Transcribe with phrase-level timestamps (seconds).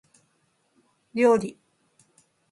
[1.13, 1.59] 料理